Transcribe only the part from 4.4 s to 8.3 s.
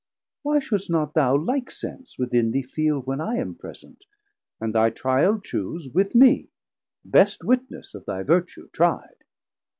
and thy trial choose With me, best witness of thy